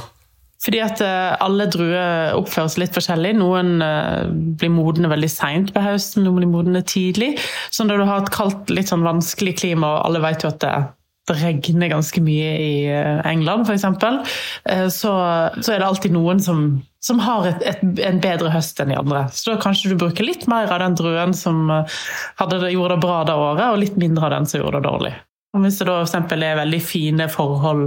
Fordi 0.64 0.80
at 0.80 1.00
eh, 1.04 1.32
alle 1.44 1.66
druer 1.68 2.36
oppføres 2.38 2.78
litt 2.80 2.94
forskjellig. 2.96 3.34
Noen 3.36 3.82
eh, 3.84 4.30
blir 4.30 4.72
modne 4.72 5.10
veldig 5.12 5.28
seint 5.28 5.72
på 5.74 5.82
høsten, 5.84 6.24
noen 6.24 6.40
blir 6.40 6.52
modne 6.52 6.84
tidlig. 6.88 7.34
Så 7.74 7.84
når 7.84 8.00
du 8.00 8.06
har 8.08 8.22
et 8.22 8.32
kaldt, 8.32 8.72
litt 8.72 8.92
sånn 8.92 9.04
vanskelig 9.04 9.58
klima, 9.60 9.96
og 9.96 10.06
alle 10.06 10.22
vet 10.24 10.46
jo 10.46 10.52
at 10.54 10.62
det 10.64 10.74
det 11.28 11.36
regner 11.40 11.92
ganske 11.92 12.20
mye 12.24 12.50
i 12.60 12.72
eh, 12.92 13.20
England, 13.28 13.68
f.eks., 13.68 13.84
eh, 14.68 14.88
så, 14.92 15.12
så 15.56 15.72
er 15.72 15.80
det 15.80 15.86
alltid 15.86 16.12
noen 16.12 16.42
som, 16.44 16.64
som 17.04 17.22
har 17.24 17.48
et, 17.48 17.64
et, 17.64 17.84
en 18.04 18.20
bedre 18.20 18.52
høst 18.52 18.80
enn 18.82 18.92
de 18.92 18.98
andre. 19.00 19.26
Så 19.32 19.52
da 19.52 19.60
kanskje 19.62 19.92
du 19.92 19.98
bruker 20.00 20.26
litt 20.26 20.44
mer 20.50 20.68
av 20.68 20.82
den 20.84 20.98
druen 21.00 21.36
som 21.36 21.70
eh, 21.72 22.00
det, 22.50 22.60
gjorde 22.74 22.98
det 22.98 23.04
bra 23.06 23.22
det 23.28 23.38
året, 23.40 23.66
og 23.70 23.80
litt 23.80 23.96
mindre 24.00 24.28
av 24.28 24.36
den 24.36 24.50
som 24.50 24.60
gjorde 24.60 24.82
det 24.82 24.90
dårlig. 24.90 25.14
Og 25.54 25.62
hvis 25.62 25.78
det 25.80 25.88
da 25.88 26.00
f.eks. 26.02 26.34
er 26.34 26.60
veldig 26.60 26.82
fine 26.82 27.28
forhold 27.32 27.86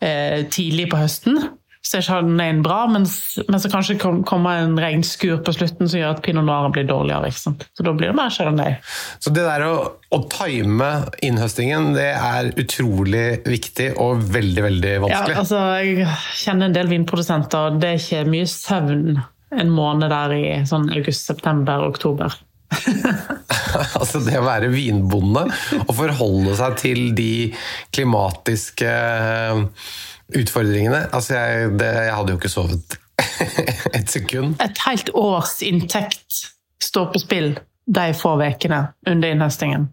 eh, 0.00 0.46
tidlig 0.48 0.88
på 0.92 1.00
høsten, 1.02 1.40
så 1.80 1.96
er 1.96 2.04
chardonnayen 2.04 2.60
bra, 2.62 2.82
men, 2.92 3.06
men 3.48 3.62
så 3.62 3.70
kanskje 3.72 3.96
kommer 3.98 4.60
en 4.60 4.76
regnskur 4.78 5.38
på 5.44 5.54
slutten 5.56 5.88
som 5.88 5.96
gjør 6.00 6.12
at 6.12 6.20
pinot 6.24 6.44
noir 6.44 6.68
blir 6.74 6.84
dårligere. 6.88 7.30
ikke 7.32 7.40
sant? 7.40 7.64
Så 7.72 7.86
da 7.86 7.94
blir 7.96 8.12
det 8.12 8.16
mer 8.18 8.34
chardonnay. 8.34 8.76
Så 9.18 9.32
det 9.32 9.46
der 9.46 9.64
å, 9.64 9.72
å 10.12 10.20
time 10.32 10.90
innhøstingen, 11.24 11.94
det 11.96 12.10
er 12.12 12.52
utrolig 12.60 13.24
viktig 13.48 13.94
og 14.02 14.20
veldig, 14.36 14.66
veldig 14.68 14.94
vanskelig? 15.06 15.38
Ja, 15.38 15.40
altså, 15.40 15.62
jeg 15.80 16.06
kjenner 16.42 16.68
en 16.68 16.76
del 16.76 16.92
vinprodusenter, 16.92 17.72
og 17.72 17.80
det 17.80 17.94
er 17.94 18.04
ikke 18.04 18.28
mye 18.28 18.52
søvn 18.52 19.22
en 19.50 19.74
måned 19.74 20.12
der 20.12 20.36
i 20.36 20.44
sånn 20.68 20.86
august, 20.94 21.26
september, 21.32 21.88
oktober. 21.88 22.36
altså 23.98 24.20
det 24.22 24.36
å 24.38 24.46
være 24.46 24.68
vinbonde 24.70 25.42
og 25.80 25.90
forholde 25.96 26.54
seg 26.60 26.76
til 26.78 27.00
de 27.18 27.32
klimatiske 27.90 28.92
Utfordringene? 30.36 31.06
Altså, 31.14 31.34
jeg, 31.34 31.70
det, 31.80 31.86
jeg 31.86 32.14
hadde 32.14 32.34
jo 32.34 32.40
ikke 32.40 32.52
sovet 32.52 32.98
et 33.98 34.10
sekund. 34.10 34.54
Et 34.62 34.84
helt 34.86 35.10
års 35.14 35.58
inntekt 35.66 36.44
står 36.82 37.10
på 37.12 37.22
spill 37.22 37.52
de 37.90 38.12
få 38.14 38.36
ukene 38.38 38.84
under 39.08 39.34
innhøstingen. 39.34 39.88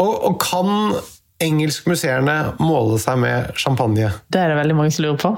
Og, 0.00 0.12
og 0.24 0.38
kan 0.40 0.96
engelskmuseerne 1.42 2.36
måle 2.62 2.98
seg 3.02 3.18
med 3.22 3.50
champagne? 3.60 4.08
Det 4.32 4.40
er 4.40 4.52
det 4.52 4.58
veldig 4.60 4.76
mange 4.78 4.94
som 4.94 5.04
lurer 5.06 5.20
på. 5.22 5.32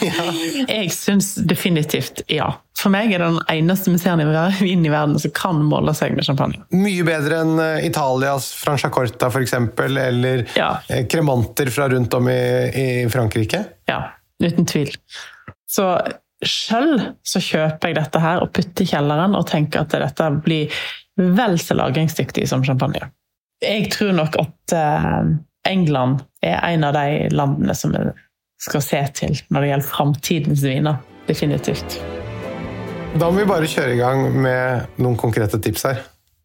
Jeg 0.70 0.90
syns 0.94 1.34
definitivt 1.48 2.22
ja. 2.32 2.50
For 2.80 2.92
meg 2.94 3.12
er 3.12 3.20
det 3.20 3.28
den 3.34 3.40
eneste 3.52 3.92
museen 3.92 4.22
i 4.22 4.26
verden 4.90 5.18
som 5.20 5.34
kan 5.36 5.60
måle 5.68 5.92
seg 5.96 6.14
med 6.16 6.24
champagne. 6.24 6.62
Mye 6.72 7.04
bedre 7.04 7.42
enn 7.44 7.52
eh, 7.60 7.84
Italias 7.90 8.50
Franciacorta 8.56 9.28
f.eks., 9.28 9.52
eller 9.84 10.46
Ja. 10.56 10.70
eh, 10.88 11.04
kremanter 11.10 11.68
fra 11.74 11.90
rundt 11.92 12.14
om 12.16 12.28
i, 12.32 12.40
i 12.72 12.88
Frankrike? 13.12 13.64
Ja, 13.90 14.00
uten 14.42 14.64
tvil. 14.70 14.94
Så 15.70 15.90
sjøl 16.40 16.94
så 17.26 17.42
kjøper 17.44 17.90
jeg 17.92 17.98
dette 18.00 18.22
her 18.24 18.40
og 18.40 18.54
putter 18.56 18.86
i 18.86 18.88
kjelleren 18.88 19.36
og 19.36 19.44
tenker 19.50 19.82
at 19.84 19.92
dette 19.92 20.30
blir 20.40 20.72
vel 21.20 21.58
så 21.60 21.76
lagringsdyktig 21.76 22.46
som 22.48 22.64
champagne. 22.64 23.10
Jeg 23.60 23.90
tror 23.92 24.14
nok 24.16 24.36
at 24.40 24.74
eh, 24.76 25.18
England 25.68 26.22
er 26.42 26.56
en 26.70 26.86
av 26.88 26.94
de 26.96 27.28
landene 27.34 27.74
som 27.76 27.92
vi 27.92 28.06
skal 28.60 28.84
se 28.84 29.00
til 29.16 29.36
når 29.48 29.60
det 29.60 29.72
gjelder 29.72 29.90
framtidens 29.90 30.64
viner. 30.64 31.02
Definitivt. 31.28 32.00
Da 33.20 33.28
må 33.28 33.42
vi 33.42 33.48
bare 33.48 33.68
kjøre 33.68 33.94
i 33.94 34.00
gang 34.00 34.24
med 34.32 34.96
noen 35.02 35.18
konkrete 35.20 35.60
tips 35.62 35.86
her. 35.88 36.00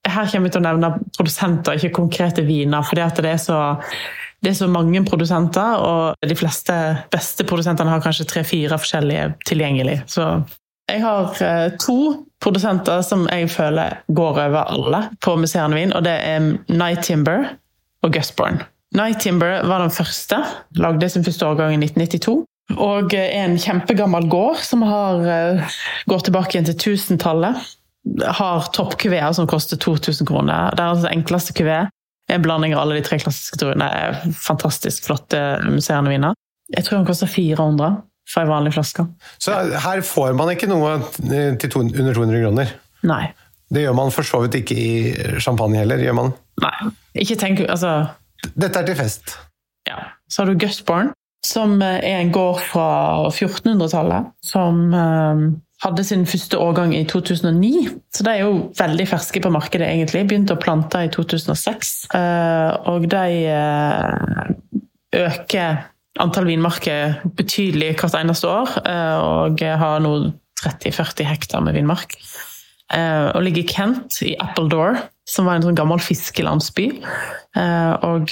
Her 0.06 0.28
kommer 0.30 0.50
vi 0.50 0.54
til 0.54 0.62
å 0.62 0.68
nevne 0.68 0.92
produsenter, 1.16 1.80
ikke 1.80 1.96
konkrete 1.96 2.44
viner. 2.46 2.86
fordi 2.86 3.08
det 3.24 3.32
er 3.32 3.42
så 3.42 3.60
det 4.44 4.52
er 4.52 4.58
så 4.60 4.68
mange 4.70 5.00
produsenter, 5.08 5.80
og 5.82 6.28
de 6.30 6.36
fleste 6.38 6.74
beste 7.10 7.46
produsentene 7.50 7.90
har 7.90 8.04
kanskje 8.04 8.28
tre-fire 8.30 8.78
forskjellige 8.78 9.32
tilgjengelig. 9.48 10.04
Så 10.12 10.28
jeg 10.92 11.02
har 11.02 11.42
eh, 11.42 11.72
to 11.82 11.98
produsenter 12.44 13.02
som 13.06 13.26
jeg 13.32 13.50
føler 13.54 14.02
går 14.14 14.40
over 14.46 14.70
alle 14.70 15.02
på 15.24 15.36
Museene 15.40 15.78
Vin, 15.78 15.94
og 15.96 16.06
det 16.06 16.14
er 16.14 16.52
Night 16.70 17.06
Timber 17.08 17.48
og 18.06 18.14
Gusborn. 18.14 18.62
Night 18.96 19.24
Timber 19.26 19.66
var 19.68 19.82
den 19.82 19.92
første, 19.94 20.44
lagde 20.78 21.10
sin 21.10 21.26
første 21.26 21.48
årgang 21.48 21.74
i 21.74 21.82
1992. 21.82 22.46
Og 22.82 23.14
er 23.14 23.34
en 23.44 23.58
kjempegammel 23.62 24.30
gård 24.30 24.62
som 24.66 24.86
har, 24.86 25.26
eh, 25.26 25.76
går 26.10 26.20
tilbake 26.26 26.56
igjen 26.56 26.70
til 26.70 26.78
1000-tallet. 26.94 27.58
Har 28.38 28.70
toppkuveer 28.74 29.34
som 29.34 29.48
koster 29.48 29.78
2000 29.78 30.28
kroner. 30.28 30.72
Det 30.72 30.80
er 30.80 30.90
altså 30.94 31.08
den 31.08 31.20
enkleste 31.20 31.54
kuvé. 31.54 31.88
En 32.30 32.42
blanding 32.42 32.74
av 32.74 32.82
alle 32.82 32.96
de 32.96 33.06
tre 33.06 33.18
klassiske 33.22 33.58
druene. 33.58 33.90
Fantastisk 34.34 35.06
flotte 35.06 35.62
museene 35.66 36.10
viner. 36.10 36.34
Jeg 36.74 36.86
tror 36.86 36.98
den 36.98 37.06
koster 37.06 37.28
400 37.30 38.02
for 38.30 38.42
en 38.46 38.50
vanlig 38.52 38.74
flaske. 38.76 39.06
Så 39.42 39.54
her 39.86 40.02
får 40.06 40.34
man 40.38 40.50
ikke 40.56 40.70
noe 40.72 40.96
eh, 41.30 41.56
til 41.62 41.70
to, 41.74 41.84
under 41.86 42.14
200 42.18 42.42
kroner. 42.46 42.72
Nei. 43.06 43.24
Det 43.74 43.82
gjør 43.86 43.96
man 43.98 44.12
for 44.14 44.26
så 44.28 44.40
vidt 44.44 44.60
ikke 44.62 44.76
i 44.78 44.90
champagne 45.42 45.80
heller. 45.82 46.02
gjør 46.02 46.18
man? 46.20 46.34
Nei. 46.62 46.92
Ikke 47.24 47.38
tenk 47.42 47.62
Altså, 47.66 47.96
Dette 48.56 48.82
er 48.82 48.86
til 48.92 48.98
fest. 49.00 49.38
ja. 49.90 50.00
Så 50.30 50.42
har 50.42 50.50
du 50.50 50.58
Gutborn, 50.58 51.12
som 51.46 51.78
eh, 51.86 52.00
er 52.02 52.20
en 52.24 52.32
gård 52.34 52.60
fra 52.66 52.86
1400-tallet. 53.30 54.32
Som 54.46 54.80
eh, 54.94 55.44
hadde 55.86 56.04
sin 56.08 56.24
første 56.26 56.58
årgang 56.58 56.96
i 56.98 57.04
2009. 57.06 57.72
Så 58.16 58.24
de 58.26 58.32
er 58.32 58.42
jo 58.46 58.72
veldig 58.80 59.06
ferske 59.12 59.42
på 59.44 59.52
markedet, 59.54 59.86
egentlig. 59.92 60.24
Begynte 60.30 60.56
å 60.58 60.62
plante 60.62 61.04
i 61.06 61.12
2006. 61.14 61.92
Eh, 62.18 62.72
og 62.90 63.06
de 63.12 63.26
eh, 63.54 64.80
øker 65.26 65.84
antall 66.22 66.48
vinmarker 66.50 67.20
betydelig 67.38 67.96
hvert 68.00 68.18
eneste 68.20 68.48
år. 68.50 68.72
eh, 68.86 69.18
og 69.20 69.60
har 69.60 70.00
nå 70.04 70.16
30-40 70.62 71.28
hektar 71.28 71.62
med 71.66 71.76
vinmark. 71.76 72.16
Eh, 72.94 73.28
og 73.34 73.44
ligger 73.44 73.64
i 73.64 73.68
Kent, 73.68 74.22
i 74.22 74.36
Appledore, 74.40 75.10
som 75.28 75.46
var 75.46 75.58
en 75.58 75.68
sånn 75.68 75.78
gammel 75.78 76.00
fiskelandsby. 76.00 76.88
Eh, 77.58 77.94
og 78.06 78.32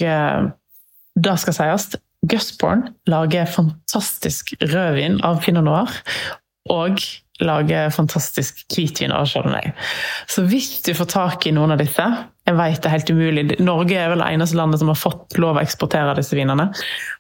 det 1.13 1.35
skal 1.39 1.57
sies, 1.57 1.95
Gusborn 2.23 2.87
lager 3.11 3.49
fantastisk 3.51 4.53
rødvin 4.61 5.19
av 5.27 5.41
pinot 5.43 5.65
noir. 5.65 5.91
Og 6.71 7.01
lager 7.45 7.91
fantastisk 7.93 8.63
hvitvin 8.73 9.13
av 9.15 9.27
chardonnay. 9.29 9.71
Så 10.29 10.45
hvis 10.50 10.81
du 10.85 10.93
får 10.97 11.09
tak 11.13 11.47
i 11.47 11.53
noen 11.55 11.75
av 11.75 11.81
disse 11.81 12.05
Jeg 12.43 12.57
vet 12.59 12.81
det 12.83 12.89
er 12.89 12.95
helt 12.97 13.12
umulig. 13.13 13.43
Norge 13.63 13.95
er 13.95 14.09
vel 14.12 14.19
det 14.19 14.25
eneste 14.35 14.57
landet 14.59 14.81
som 14.81 14.89
har 14.91 15.00
fått 15.00 15.38
lov 15.39 15.55
å 15.55 15.62
eksportere 15.62 16.15
disse 16.17 16.35
vinene. 16.35 16.65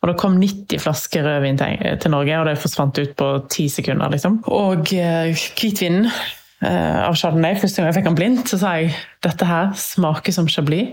Og 0.01 0.09
det 0.09 0.17
kom 0.19 0.35
90 0.35 0.81
flasker 0.83 1.23
rødvin 1.23 1.61
til, 1.61 2.11
Norge, 2.11 2.39
og 2.41 2.49
det 2.49 2.57
forsvant 2.59 2.99
ut 2.99 3.13
på 3.15 3.29
ti 3.53 3.69
sekunder. 3.71 4.11
liksom. 4.11 4.41
Og 4.51 4.91
eh, 4.91 5.31
hvitvinen 5.55 6.09
eh, 6.11 6.99
av 7.05 7.15
chardonnay, 7.15 7.55
første 7.61 7.79
gang 7.79 7.87
jeg 7.93 8.01
fikk 8.01 8.09
den 8.11 8.19
blindt, 8.19 8.51
så 8.51 8.59
sa 8.65 8.75
jeg 8.81 8.91
dette 9.23 9.47
her 9.47 9.71
smaker 9.79 10.35
som 10.35 10.51
chablis. 10.51 10.91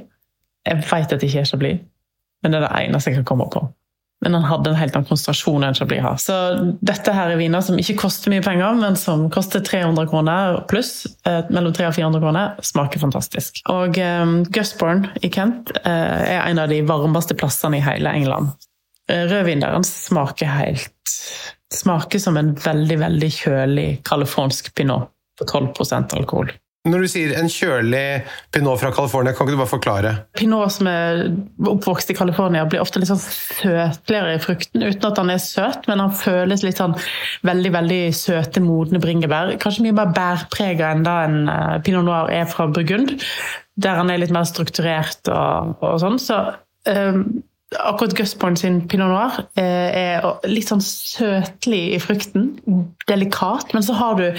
Jeg 0.69 0.85
vet 0.87 1.11
at 1.11 1.19
det 1.19 1.27
ikke 1.27 1.43
er 1.43 1.51
chablis, 1.51 1.85
men 2.45 2.55
det 2.55 2.61
er 2.61 2.69
det 2.69 2.75
eneste 2.85 3.11
jeg 3.11 3.25
kan 3.25 3.31
komme 3.33 3.51
på. 3.51 3.67
Men 4.21 4.37
han 4.37 4.45
hadde 4.45 4.73
en 4.73 4.77
helt 4.77 4.97
annen 4.97 5.09
konsentrasjon 5.09 5.65
enn 5.65 5.77
Chablis 5.77 6.03
har. 6.05 6.19
Så 6.21 6.37
dette 6.85 7.15
her 7.17 7.33
er 7.33 7.41
viner 7.41 7.65
som 7.65 7.79
ikke 7.81 7.97
koster 8.03 8.33
mye 8.33 8.45
penger, 8.45 8.77
men 8.77 8.99
som 9.01 9.29
koster 9.33 9.65
300 9.65 10.11
kroner 10.11 10.59
pluss, 10.69 11.07
eh, 11.25 11.41
mellom 11.49 11.73
300 11.73 11.89
og 11.89 11.97
400 11.97 12.25
kroner, 12.27 12.59
smaker 12.73 13.01
fantastisk. 13.01 13.63
Og 13.73 13.97
eh, 13.97 14.35
Gusborne 14.53 15.15
i 15.25 15.33
Kent 15.33 15.73
eh, 15.81 16.37
er 16.37 16.43
en 16.45 16.61
av 16.61 16.69
de 16.73 16.83
varmeste 16.85 17.37
plassene 17.41 17.81
i 17.81 17.85
hele 17.85 18.13
England. 18.21 18.53
Eh, 19.11 19.25
Rødvin 19.31 19.65
der 19.65 19.81
smaker 19.89 20.53
helt 20.61 20.97
Smaker 21.71 22.19
som 22.19 22.35
en 22.35 22.49
veldig, 22.59 22.97
veldig 22.99 23.29
kjølig 23.31 23.89
californsk 24.03 24.73
pinot 24.75 25.13
på 25.39 25.47
12% 25.47 26.17
alkohol. 26.19 26.51
Når 26.89 27.03
du 27.05 27.09
sier 27.13 27.33
en 27.37 27.51
kjølig 27.53 28.23
pinot 28.55 28.81
fra 28.81 28.89
California, 28.97 29.35
kan 29.37 29.45
ikke 29.45 29.53
du 29.53 29.61
bare 29.61 29.69
forklare? 29.69 30.13
Pinot 30.39 30.73
som 30.73 30.89
er 30.89 31.27
oppvokst 31.69 32.09
i 32.09 32.17
California, 32.17 32.63
blir 32.65 32.81
ofte 32.81 33.03
litt 33.03 33.11
sånn 33.11 33.21
søtligere 33.21 34.39
i 34.39 34.41
frukten, 34.41 34.87
uten 34.87 35.09
at 35.11 35.21
han 35.21 35.33
er 35.35 35.43
søt, 35.45 35.85
men 35.91 36.01
han 36.01 36.15
føles 36.17 36.65
litt 36.65 36.81
sånn 36.81 36.97
veldig 37.45 37.75
veldig 37.77 38.01
søte, 38.17 38.65
modne 38.65 39.03
bringebær. 39.03 39.53
Kanskje 39.61 39.85
mye 39.91 39.99
mer 40.01 40.17
bærprega 40.17 40.95
enn 40.95 41.05
da 41.05 41.19
en 41.27 41.39
eh, 41.53 41.77
pinot 41.85 42.09
noir 42.09 42.33
er 42.33 42.49
fra 42.49 42.71
Burgund, 42.73 43.13
der 43.77 44.01
han 44.01 44.09
er 44.09 44.25
litt 44.25 44.33
mer 44.33 44.49
strukturert 44.49 45.29
og, 45.29 45.77
og 45.85 46.01
sånn. 46.01 46.17
Så 46.17 46.41
um, 46.89 47.23
akkurat 47.77 48.17
Gusborn 48.17 48.57
sin 48.57 48.87
pinot 48.89 49.13
noir 49.13 49.43
eh, 49.61 50.17
er 50.17 50.49
litt 50.49 50.73
sånn 50.73 50.81
søtlig 50.81 51.91
i 51.93 52.01
frukten. 52.01 52.55
Delikat, 53.05 53.77
men 53.77 53.85
så 53.85 54.01
har 54.01 54.17
du 54.17 54.31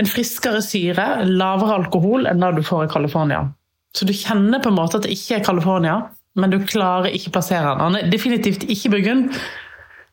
en 0.00 0.08
friskere 0.10 0.62
syre, 0.64 1.06
lavere 1.28 1.78
alkohol 1.78 2.28
enn 2.30 2.42
det 2.42 2.54
du 2.56 2.64
får 2.66 2.86
i 2.86 2.92
California. 2.92 3.44
Så 3.94 4.06
du 4.08 4.14
kjenner 4.16 4.62
på 4.62 4.72
en 4.72 4.78
måte 4.78 4.98
at 4.98 5.06
det 5.06 5.14
ikke 5.14 5.38
er 5.38 5.44
California, 5.46 5.98
men 6.34 6.50
du 6.50 6.58
klarer 6.66 7.14
ikke 7.14 7.36
plassere 7.36 7.68
den. 7.68 7.84
Han 7.84 7.98
er 8.00 8.10
definitivt 8.10 8.66
ikke 8.66 8.90
Burgund, 8.96 9.36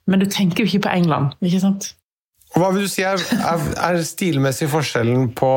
men 0.06 0.22
du 0.22 0.28
tenker 0.30 0.62
jo 0.62 0.70
ikke 0.70 0.86
på 0.86 0.94
England, 1.00 1.34
ikke 1.42 1.64
sant? 1.64 1.94
Hva 2.54 2.70
vil 2.76 2.86
du 2.86 2.92
si 2.92 3.04
er, 3.08 3.22
er, 3.48 3.64
er 3.80 4.02
stilmessig 4.06 4.68
forskjellen 4.70 5.32
på 5.40 5.52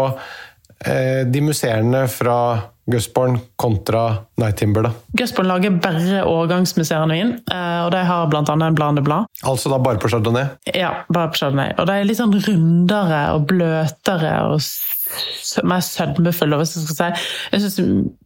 eh, 0.86 1.24
de 1.26 1.42
musserende 1.44 2.06
fra 2.08 2.38
Gusborn 2.86 3.38
kontra 3.56 4.16
Night 4.36 4.56
Timber? 4.56 4.82
da? 4.82 4.92
Gusborn 5.18 5.48
lager 5.48 5.70
bare 5.84 6.24
årgangsmusserende 6.28 7.16
vin, 7.16 7.32
eh, 7.52 7.78
og 7.84 7.92
de 7.94 8.02
har 8.04 8.26
annet 8.28 8.50
en 8.52 8.76
blandeblad. 8.76 9.30
Altså 9.44 9.72
da 9.72 9.78
bare 9.80 10.00
på 10.02 10.10
Chardonnay? 10.12 10.50
Ja, 10.74 10.92
bare 11.08 11.32
på 11.32 11.40
Chardonnay. 11.40 11.72
Og 11.78 11.88
de 11.88 11.96
er 11.96 12.08
litt 12.08 12.20
sånn 12.20 12.34
rundere 12.34 13.22
og 13.36 13.48
bløtere 13.48 14.34
og 14.50 14.60
mer 15.64 15.80
sødmefulle, 15.84 16.58
hvis 16.58 16.74
jeg 16.76 16.84
skal 16.88 16.98
si. 16.98 17.26
Jeg 17.52 17.64
syns 17.64 17.78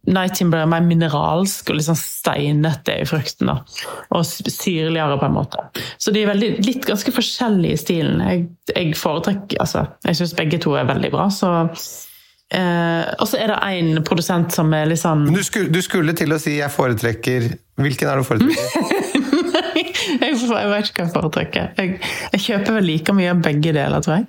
Night 0.09 0.35
Timber 0.39 0.63
er 0.63 0.69
mer 0.71 0.83
mineralsk 0.85 1.69
og 1.69 1.77
litt 1.77 1.87
sånn 1.87 1.99
steinete 1.99 2.97
i 3.01 3.07
frukten. 3.07 3.51
da. 3.51 3.59
Og 4.15 4.25
syrligere, 4.25 5.19
på 5.19 5.27
en 5.27 5.37
måte. 5.37 5.63
Så 6.01 6.11
de 6.15 6.23
er 6.23 6.31
veldig, 6.33 6.51
litt 6.65 6.87
ganske 6.89 7.13
forskjellige 7.15 7.77
i 7.77 7.81
stilen. 7.85 8.23
Jeg, 8.25 8.45
jeg 8.73 8.95
foretrekker 8.97 9.59
Altså, 9.59 9.85
jeg 10.05 10.17
syns 10.19 10.35
begge 10.37 10.59
to 10.61 10.75
er 10.77 10.87
veldig 10.87 11.11
bra, 11.13 11.27
så 11.33 11.51
eh, 12.55 13.03
Og 13.19 13.27
så 13.29 13.39
er 13.41 13.53
det 13.53 13.59
én 13.69 14.03
produsent 14.05 14.53
som 14.55 14.73
er 14.73 14.89
litt 14.89 15.01
sånn 15.01 15.27
du 15.29 15.41
skulle, 15.45 15.71
du 15.73 15.81
skulle 15.85 16.15
til 16.17 16.33
å 16.33 16.39
si 16.41 16.57
'jeg 16.57 16.71
foretrekker' 16.73 17.51
Hvilken 17.79 18.09
er 18.09 18.17
det 18.17 18.23
du 18.23 18.27
foretrekker? 18.27 19.15
jeg, 19.79 19.85
jeg 20.19 20.35
vet 20.35 20.89
ikke 20.89 21.03
hva 21.03 21.05
jeg 21.05 21.13
foretrekker. 21.13 21.69
Jeg, 21.77 21.93
jeg 22.33 22.41
kjøper 22.43 22.75
vel 22.75 22.89
like 22.89 23.15
mye 23.15 23.31
av 23.31 23.39
begge 23.45 23.71
deler, 23.71 24.03
tror 24.03 24.17
jeg. 24.17 24.27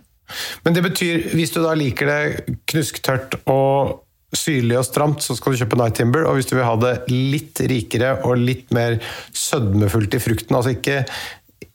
Men 0.65 0.77
det 0.77 0.85
betyr, 0.87 1.25
hvis 1.35 1.51
du 1.55 1.59
da 1.65 1.75
liker 1.75 2.07
det 2.11 2.55
knusktørt 2.71 3.35
og 3.51 4.05
syrlig 4.37 4.79
og 4.79 4.87
stramt, 4.87 5.25
så 5.25 5.35
skal 5.35 5.55
du 5.55 5.61
kjøpe 5.63 5.79
Night 5.81 5.99
Timber. 5.99 6.27
Og 6.29 6.39
hvis 6.39 6.49
du 6.51 6.55
vil 6.57 6.67
ha 6.67 6.77
det 6.81 6.95
litt 7.11 7.61
rikere 7.71 8.15
og 8.27 8.39
litt 8.39 8.71
mer 8.77 9.01
sødmefullt 9.35 10.17
i 10.17 10.23
frukten, 10.23 10.57
altså 10.57 10.77
ikke, 10.77 11.03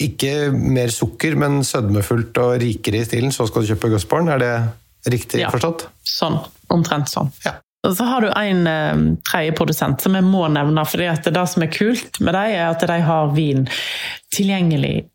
ikke 0.08 0.34
mer 0.54 0.94
sukker, 0.94 1.36
men 1.40 1.64
sødmefullt 1.68 2.40
og 2.44 2.58
rikere 2.64 3.02
i 3.02 3.08
stilen, 3.08 3.36
så 3.36 3.48
skal 3.50 3.64
du 3.66 3.74
kjøpe 3.74 3.92
Gusborn. 3.96 4.32
Er 4.32 4.42
det 4.42 4.54
riktig 5.12 5.42
Ja. 5.42 5.52
forstått? 5.54 5.88
Sånn. 6.04 6.40
Omtrent 6.74 7.10
sånn. 7.12 7.32
Ja. 7.46 7.58
Og 7.86 7.94
så 7.98 8.06
har 8.10 8.22
du 8.22 8.32
en 8.34 8.68
eh, 8.68 9.02
tredje 9.30 9.54
produsent 9.58 10.02
som 10.02 10.16
jeg 10.18 10.26
må 10.26 10.48
nevne, 10.50 10.86
for 10.90 10.98
det 10.98 11.48
som 11.52 11.64
er 11.64 11.74
kult 11.74 12.20
med 12.20 12.34
dem, 12.34 12.56
er 12.56 12.72
at 12.72 12.86
de 12.88 13.02
har 13.06 13.34
vin 13.36 13.68
tilgjengelig 14.34 15.06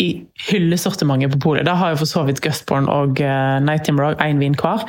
i 0.00 0.10
hyllesortimentet 0.50 1.32
på 1.32 1.40
polet. 1.40 1.64
Da 1.68 1.76
har 1.80 1.94
jo 1.94 2.02
for 2.02 2.10
så 2.10 2.24
vidt 2.28 2.42
Gusborn 2.44 2.88
og 2.92 3.20
uh, 3.20 3.56
Night 3.64 3.86
Timber 3.88 4.16
én 4.20 4.40
vin 4.42 4.56
hver. 4.58 4.84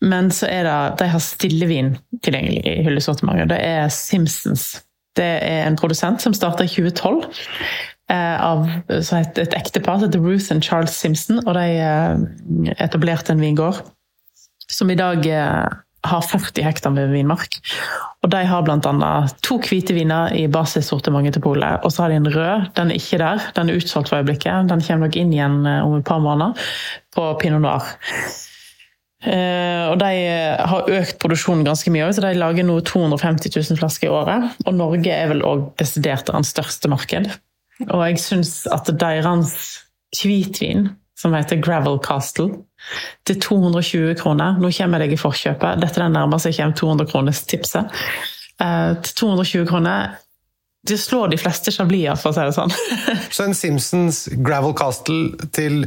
Men 0.00 0.30
så 0.32 0.46
er 0.48 0.64
det, 0.64 0.76
de 1.00 1.08
har 1.12 1.20
stillevin 1.20 1.96
tilgjengelig 2.24 2.62
i 2.64 2.76
hyllesortimentet. 2.86 3.50
Det 3.50 3.58
er 3.66 3.88
Simpsons. 3.92 4.70
Det 5.18 5.26
er 5.42 5.66
en 5.66 5.76
produsent 5.76 6.22
som 6.22 6.36
starta 6.36 6.64
i 6.64 6.70
2012 6.70 7.24
eh, 7.24 7.40
av 8.16 8.64
et, 8.88 9.38
et 9.38 9.54
ektepar 9.58 9.98
som 9.98 10.08
heter 10.08 10.24
Ruth 10.24 10.54
og 10.54 10.64
Charles 10.64 10.96
Simpson. 10.96 11.42
Og 11.44 11.52
de 11.58 11.66
eh, 11.82 12.72
etablerte 12.80 13.34
en 13.34 13.42
vingård 13.42 13.82
som 14.68 14.90
i 14.90 14.96
dag 14.98 15.24
eh, 15.26 15.76
har 16.08 16.22
40 16.22 16.62
hektar 16.62 16.94
med 16.94 17.12
vinmark. 17.12 17.58
Og 18.22 18.30
de 18.32 18.42
har 18.46 18.64
bl.a. 18.66 19.12
to 19.44 19.58
hvite 19.62 19.94
viner 19.96 20.34
i 20.36 20.46
basissortimentet 20.50 21.38
til 21.38 21.44
polet. 21.44 21.82
Og 21.84 21.92
så 21.92 22.04
har 22.04 22.12
de 22.12 22.20
en 22.20 22.32
rød. 22.34 22.68
Den 22.78 22.92
er 22.92 23.00
ikke 23.00 23.20
der. 23.22 23.48
Den 23.56 23.70
er 23.70 23.80
utsolgt 23.80 24.10
for 24.10 24.20
øyeblikket. 24.20 24.68
Den 24.70 24.84
kommer 24.84 25.08
nok 25.08 25.18
inn 25.18 25.32
igjen 25.34 25.64
eh, 25.66 25.80
om 25.86 25.98
et 25.98 26.06
par 26.08 26.22
måneder 26.24 26.68
på 27.16 27.32
pinot 27.42 27.64
noir. 27.64 27.96
Uh, 29.18 29.90
og 29.90 29.96
De 29.98 30.12
har 30.70 30.90
økt 30.94 31.16
produksjonen 31.18 31.64
ganske 31.66 31.90
mye, 31.90 32.06
så 32.14 32.22
de 32.22 32.36
lager 32.38 32.62
nå 32.62 32.76
250 32.86 33.50
000 33.50 33.80
flasker 33.80 34.06
i 34.06 34.12
året. 34.14 34.52
Og 34.62 34.76
Norge 34.78 35.10
er 35.10 35.32
vel 35.32 35.42
òg 35.42 35.64
desidert 35.80 36.30
deres 36.30 36.52
største 36.54 36.90
marked. 36.92 37.26
Og 37.86 38.00
jeg 38.08 38.22
syns 38.22 38.54
at 38.74 38.90
deres 38.98 39.52
hvitvin, 40.18 40.88
som 41.18 41.34
heter 41.34 41.60
Gravel 41.62 41.98
Castle, 42.02 42.62
til 43.26 43.40
220 43.42 44.14
kroner 44.20 44.58
Nå 44.62 44.70
kommer 44.70 45.02
jeg 45.02 45.08
deg 45.08 45.16
i 45.16 45.20
forkjøpet, 45.20 45.80
dette 45.82 45.98
er 45.98 46.06
den 46.06 46.14
nærmeste 46.14 46.52
jeg 46.52 46.60
kommer 46.60 46.78
200 46.78 47.10
kroners 47.10 47.42
tipset. 47.50 48.00
Uh, 48.58 48.94
til 49.02 49.14
220 49.24 49.68
kroner 49.70 50.16
det 50.88 50.96
slår 51.02 51.32
de 51.32 51.38
fleste 51.40 51.72
chabliser, 51.74 52.16
for 52.16 52.30
å 52.30 52.36
si 52.36 52.44
det 52.46 52.54
sånn. 52.56 52.72
så 53.34 53.48
en 53.48 53.56
Simpsons 53.56 54.22
Gravel 54.46 54.76
Castle 54.78 55.48
til 55.52 55.82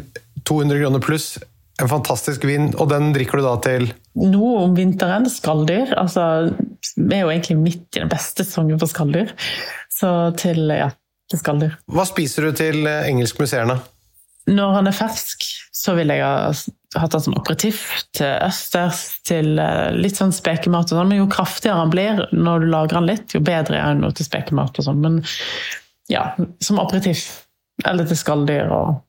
200 0.45 0.83
kroner 0.83 1.03
pluss 1.03 1.33
en 1.81 1.89
fantastisk 1.89 2.43
vin, 2.45 2.69
og 2.77 2.91
den 2.91 3.09
drikker 3.15 3.39
du 3.39 3.45
da 3.45 3.55
til 3.63 3.87
Nå 4.19 4.49
om 4.59 4.73
vinteren. 4.77 5.25
Skalldyr. 5.31 5.95
Altså, 5.97 6.51
vi 6.97 7.15
er 7.15 7.23
jo 7.23 7.31
egentlig 7.31 7.57
midt 7.57 7.97
i 7.97 8.03
den 8.03 8.11
beste 8.11 8.45
sesongen 8.45 8.77
for 8.81 8.91
skalldyr. 8.91 9.31
Så 9.91 10.11
til, 10.37 10.67
ja, 10.75 10.91
til 11.31 11.63
du. 11.63 11.67
Hva 11.91 12.05
spiser 12.09 12.47
du 12.47 12.57
til 12.57 12.85
eh, 12.89 13.07
engelskmuseerne? 13.09 13.79
Når 14.51 14.77
han 14.77 14.89
er 14.89 14.95
fersk, 14.97 15.45
så 15.71 15.93
vil 15.97 16.13
jeg 16.13 16.23
ha 16.25 16.51
hatt 16.97 17.13
han 17.15 17.23
som 17.23 17.35
operativ 17.39 17.77
til 18.17 18.31
østers, 18.43 19.03
til 19.27 19.59
eh, 19.61 19.91
litt 19.95 20.19
sånn 20.19 20.33
spekemat 20.35 20.91
og 20.91 20.97
sånn. 20.97 21.11
Men 21.11 21.21
jo 21.21 21.29
kraftigere 21.31 21.83
han 21.83 21.93
blir 21.93 22.25
når 22.33 22.65
du 22.65 22.71
lager 22.73 22.99
han 22.99 23.07
litt, 23.09 23.37
jo 23.37 23.43
bedre 23.45 23.79
er 23.79 23.93
han 23.93 24.03
til 24.17 24.27
spekemat 24.27 24.81
og 24.81 24.89
sånn. 24.89 24.99
Men 25.03 25.21
ja, 26.11 26.31
som 26.63 26.81
operativ. 26.81 27.23
Eller 27.87 28.05
til 28.05 28.19
skalldyr 28.19 28.69
og 28.75 28.99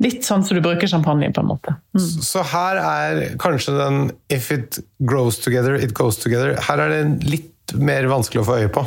Litt 0.00 0.24
sånn 0.24 0.40
som 0.46 0.56
du 0.56 0.62
bruker 0.64 0.88
champagne, 0.88 1.28
på 1.34 1.42
en 1.42 1.50
måte. 1.50 1.74
Mm. 1.92 2.04
Så 2.24 2.42
her 2.54 2.78
er 2.80 3.18
kanskje 3.40 3.76
den 3.76 3.98
'if 4.32 4.50
it 4.50 4.78
grows 5.04 5.36
together, 5.38 5.74
it 5.74 5.92
goes 5.92 6.16
together'. 6.16 6.56
Her 6.56 6.80
er 6.80 6.88
det 6.88 7.28
litt 7.28 7.74
mer 7.74 8.08
vanskelig 8.08 8.40
å 8.40 8.48
få 8.48 8.56
øye 8.62 8.72
på. 8.72 8.86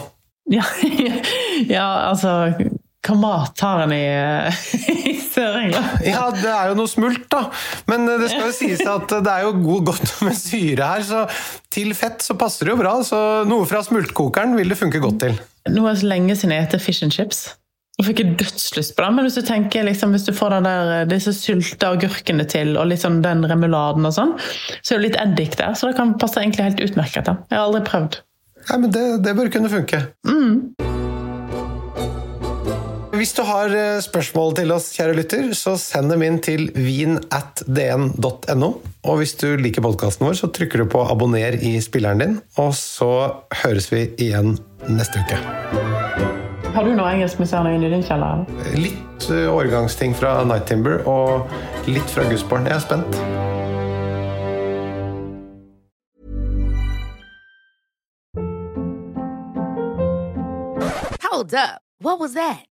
Ja, 0.50 0.64
ja 1.70 1.88
altså 2.10 2.54
Hva 3.04 3.16
mat 3.20 3.64
har 3.66 3.84
en 3.84 3.94
i, 3.96 4.04
i 5.12 5.16
Sør-England? 5.20 6.06
Ja, 6.08 6.28
det 6.36 6.52
er 6.52 6.70
jo 6.72 6.78
noe 6.80 6.92
smult, 6.92 7.26
da. 7.32 7.42
Men 7.92 8.08
det 8.08 8.30
skal 8.32 8.48
jo 8.48 8.54
sies 8.56 8.84
at 8.88 9.12
det 9.12 9.34
er 9.34 9.48
jo 9.48 9.56
god, 9.58 9.90
godt 9.92 10.14
med 10.24 10.38
syre 10.40 10.92
her, 10.94 11.04
så 11.04 11.26
til 11.74 11.92
fett 12.00 12.24
så 12.24 12.38
passer 12.40 12.70
det 12.70 12.78
jo 12.78 12.80
bra. 12.80 12.94
Så 13.04 13.20
noe 13.50 13.68
fra 13.68 13.84
smultkokeren 13.84 14.56
vil 14.56 14.72
det 14.72 14.80
funke 14.80 15.04
godt 15.04 15.20
til. 15.26 15.36
Nå 15.68 15.84
er 15.84 15.92
det 15.92 16.00
så 16.04 16.14
lenge 16.14 16.40
siden 16.40 16.56
jeg 16.56 16.70
spiste 16.70 16.86
fish 16.86 17.04
and 17.04 17.16
chips. 17.16 17.44
Jeg 18.00 18.08
fikk 18.08 18.24
dødslyst 18.40 18.96
på 18.98 19.04
det, 19.06 19.10
men 19.14 19.28
hvis 19.28 19.36
du 19.38 19.44
tenker 19.46 19.86
liksom, 19.86 20.16
hvis 20.16 20.26
du 20.26 20.32
får 20.34 20.56
der, 20.66 20.94
eh, 20.96 21.04
disse 21.12 21.34
sylta 21.38 21.92
agurkene 21.94 22.46
til, 22.50 22.74
og 22.78 22.88
liksom 22.90 23.22
den 23.22 23.46
remuladen 23.46 24.10
og 24.10 24.16
sånn, 24.16 24.34
så 24.82 24.96
er 24.96 24.98
det 24.98 25.12
litt 25.12 25.20
eddik 25.22 25.60
der, 25.60 25.76
så 25.78 25.92
det 25.92 26.00
kan 26.00 26.16
passe 26.18 26.42
egentlig 26.42 26.72
helt 26.72 26.82
utmerket. 26.88 27.30
Da. 27.30 27.38
Jeg 27.52 27.60
har 27.60 27.68
aldri 27.68 27.84
prøvd. 27.92 28.18
Nei, 28.72 28.80
men 28.80 28.96
det, 28.96 29.06
det 29.28 29.36
bør 29.38 29.54
kunne 29.54 29.70
funke. 29.70 30.02
Mm. 30.26 30.93
Hvis 33.24 33.38
du 33.38 33.46
har 33.48 33.72
eh, 33.72 34.02
spørsmål 34.04 34.50
til 34.58 34.72
oss, 34.76 34.90
kjære 34.98 35.14
lytter, 35.16 35.46
så 35.56 35.78
send 35.80 36.12
dem 36.12 36.26
inn 36.26 36.42
til 36.44 36.66
vin.dn.no. 36.76 38.68
Og 39.08 39.20
hvis 39.22 39.32
du 39.40 39.46
liker 39.56 39.86
podkasten 39.86 40.26
vår, 40.28 40.34
så 40.36 40.50
trykker 40.52 40.84
du 40.84 40.90
på 40.92 41.06
abonner 41.08 41.56
i 41.56 41.78
spilleren 41.80 42.20
din, 42.20 42.34
og 42.60 42.74
så 42.76 43.08
høres 43.62 43.88
vi 43.94 44.02
igjen 44.26 44.58
neste 44.92 45.24
uke. 45.24 45.40
Har 46.76 46.84
du 46.84 46.92
noe 46.98 47.14
engelskmuseerne 47.14 47.72
inne 47.78 47.88
i 47.88 47.94
din 47.94 48.04
kjeller? 48.04 48.44
Litt 48.76 49.30
eh, 49.32 49.48
årgangsting 49.48 50.12
fra 50.20 50.42
Night 50.44 50.68
Timber 50.68 51.00
og 51.08 51.48
litt 51.88 52.12
fra 52.12 52.28
Gusborn. 52.28 52.68
Jeg 52.68 52.76
er 52.76 52.84
spent. 52.84 53.08
Hold 61.24 61.56
up. 61.56 61.80
What 62.04 62.20
was 62.20 62.34
that? 62.36 62.68